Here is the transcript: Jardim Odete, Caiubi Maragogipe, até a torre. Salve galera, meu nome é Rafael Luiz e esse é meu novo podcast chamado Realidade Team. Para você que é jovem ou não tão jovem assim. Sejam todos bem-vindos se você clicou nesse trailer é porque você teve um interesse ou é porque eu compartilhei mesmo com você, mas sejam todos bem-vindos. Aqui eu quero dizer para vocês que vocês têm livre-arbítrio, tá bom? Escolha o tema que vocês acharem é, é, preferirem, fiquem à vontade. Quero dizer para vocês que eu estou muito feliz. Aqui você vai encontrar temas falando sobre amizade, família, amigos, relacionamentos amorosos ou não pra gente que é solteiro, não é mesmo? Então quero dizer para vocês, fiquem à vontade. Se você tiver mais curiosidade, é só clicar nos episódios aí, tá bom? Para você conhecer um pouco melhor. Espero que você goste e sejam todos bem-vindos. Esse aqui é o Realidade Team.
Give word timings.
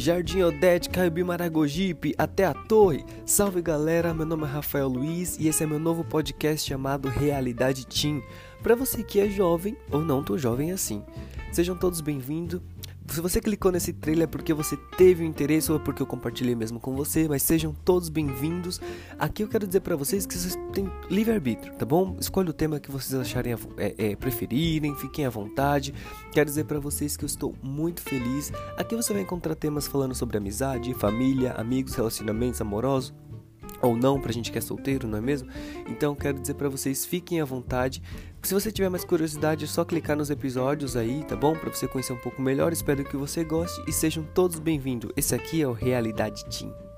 Jardim 0.00 0.40
Odete, 0.40 0.88
Caiubi 0.88 1.22
Maragogipe, 1.22 2.14
até 2.16 2.46
a 2.46 2.54
torre. 2.54 3.04
Salve 3.26 3.60
galera, 3.60 4.14
meu 4.14 4.24
nome 4.24 4.44
é 4.44 4.46
Rafael 4.46 4.88
Luiz 4.88 5.36
e 5.38 5.46
esse 5.46 5.62
é 5.62 5.66
meu 5.66 5.78
novo 5.78 6.02
podcast 6.02 6.66
chamado 6.66 7.06
Realidade 7.06 7.86
Team. 7.86 8.22
Para 8.62 8.74
você 8.74 9.02
que 9.02 9.20
é 9.20 9.28
jovem 9.28 9.76
ou 9.92 10.00
não 10.00 10.24
tão 10.24 10.38
jovem 10.38 10.72
assim. 10.72 11.04
Sejam 11.52 11.76
todos 11.76 12.00
bem-vindos 12.00 12.62
se 13.10 13.20
você 13.20 13.40
clicou 13.40 13.72
nesse 13.72 13.92
trailer 13.92 14.24
é 14.24 14.26
porque 14.26 14.54
você 14.54 14.76
teve 14.96 15.24
um 15.24 15.26
interesse 15.26 15.70
ou 15.70 15.78
é 15.78 15.80
porque 15.80 16.00
eu 16.00 16.06
compartilhei 16.06 16.54
mesmo 16.54 16.78
com 16.78 16.94
você, 16.94 17.28
mas 17.28 17.42
sejam 17.42 17.74
todos 17.84 18.08
bem-vindos. 18.08 18.80
Aqui 19.18 19.42
eu 19.42 19.48
quero 19.48 19.66
dizer 19.66 19.80
para 19.80 19.96
vocês 19.96 20.26
que 20.26 20.36
vocês 20.36 20.56
têm 20.72 20.90
livre-arbítrio, 21.10 21.74
tá 21.74 21.84
bom? 21.84 22.16
Escolha 22.20 22.50
o 22.50 22.52
tema 22.52 22.78
que 22.78 22.90
vocês 22.90 23.20
acharem 23.20 23.54
é, 23.76 23.94
é, 23.98 24.16
preferirem, 24.16 24.94
fiquem 24.94 25.26
à 25.26 25.30
vontade. 25.30 25.92
Quero 26.32 26.46
dizer 26.46 26.64
para 26.64 26.78
vocês 26.78 27.16
que 27.16 27.24
eu 27.24 27.26
estou 27.26 27.54
muito 27.62 28.00
feliz. 28.00 28.52
Aqui 28.76 28.94
você 28.94 29.12
vai 29.12 29.22
encontrar 29.22 29.54
temas 29.54 29.86
falando 29.86 30.14
sobre 30.14 30.38
amizade, 30.38 30.94
família, 30.94 31.52
amigos, 31.52 31.94
relacionamentos 31.94 32.60
amorosos 32.60 33.12
ou 33.82 33.96
não 33.96 34.20
pra 34.20 34.32
gente 34.32 34.50
que 34.52 34.58
é 34.58 34.60
solteiro, 34.60 35.06
não 35.06 35.18
é 35.18 35.20
mesmo? 35.20 35.48
Então 35.88 36.14
quero 36.14 36.38
dizer 36.38 36.54
para 36.54 36.68
vocês, 36.68 37.04
fiquem 37.04 37.40
à 37.40 37.44
vontade. 37.44 38.02
Se 38.42 38.54
você 38.54 38.70
tiver 38.70 38.88
mais 38.88 39.04
curiosidade, 39.04 39.64
é 39.64 39.68
só 39.68 39.84
clicar 39.84 40.16
nos 40.16 40.30
episódios 40.30 40.96
aí, 40.96 41.24
tá 41.24 41.36
bom? 41.36 41.54
Para 41.54 41.70
você 41.70 41.86
conhecer 41.86 42.12
um 42.12 42.18
pouco 42.18 42.40
melhor. 42.40 42.72
Espero 42.72 43.04
que 43.04 43.16
você 43.16 43.44
goste 43.44 43.82
e 43.88 43.92
sejam 43.92 44.24
todos 44.34 44.58
bem-vindos. 44.58 45.10
Esse 45.16 45.34
aqui 45.34 45.62
é 45.62 45.68
o 45.68 45.72
Realidade 45.72 46.44
Team. 46.46 46.89